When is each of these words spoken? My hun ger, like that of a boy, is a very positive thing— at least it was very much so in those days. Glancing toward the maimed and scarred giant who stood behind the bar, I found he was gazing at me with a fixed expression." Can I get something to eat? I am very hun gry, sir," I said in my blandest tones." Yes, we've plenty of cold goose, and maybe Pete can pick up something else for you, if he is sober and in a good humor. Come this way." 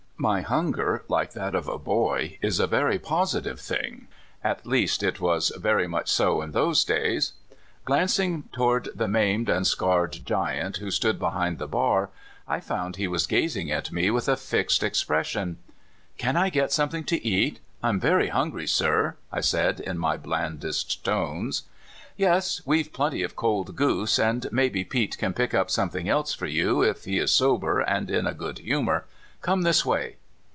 My 0.29 0.41
hun 0.41 0.71
ger, 0.71 1.03
like 1.07 1.33
that 1.33 1.55
of 1.55 1.67
a 1.67 1.79
boy, 1.79 2.37
is 2.43 2.59
a 2.59 2.67
very 2.67 2.99
positive 2.99 3.59
thing— 3.59 4.05
at 4.51 4.67
least 4.67 5.01
it 5.01 5.19
was 5.19 5.51
very 5.57 5.87
much 5.87 6.09
so 6.09 6.43
in 6.43 6.51
those 6.51 6.83
days. 6.85 7.33
Glancing 7.85 8.43
toward 8.53 8.89
the 8.93 9.07
maimed 9.07 9.49
and 9.49 9.65
scarred 9.65 10.19
giant 10.23 10.77
who 10.77 10.91
stood 10.91 11.17
behind 11.17 11.57
the 11.57 11.67
bar, 11.67 12.11
I 12.47 12.59
found 12.59 12.97
he 12.97 13.07
was 13.07 13.25
gazing 13.25 13.71
at 13.71 13.91
me 13.91 14.11
with 14.11 14.29
a 14.29 14.37
fixed 14.37 14.83
expression." 14.83 15.57
Can 16.19 16.37
I 16.37 16.51
get 16.51 16.71
something 16.71 17.03
to 17.05 17.25
eat? 17.27 17.59
I 17.81 17.89
am 17.89 17.99
very 17.99 18.27
hun 18.27 18.51
gry, 18.51 18.65
sir," 18.65 19.15
I 19.31 19.41
said 19.41 19.79
in 19.79 19.97
my 19.97 20.17
blandest 20.17 21.03
tones." 21.03 21.63
Yes, 22.15 22.61
we've 22.63 22.93
plenty 22.93 23.23
of 23.23 23.35
cold 23.35 23.75
goose, 23.75 24.19
and 24.19 24.45
maybe 24.51 24.83
Pete 24.83 25.17
can 25.17 25.33
pick 25.33 25.55
up 25.55 25.71
something 25.71 26.07
else 26.07 26.35
for 26.35 26.45
you, 26.45 26.83
if 26.83 27.05
he 27.05 27.17
is 27.17 27.31
sober 27.31 27.79
and 27.79 28.11
in 28.11 28.27
a 28.27 28.35
good 28.35 28.59
humor. 28.59 29.07
Come 29.41 29.63
this 29.63 29.83
way." 29.83 30.17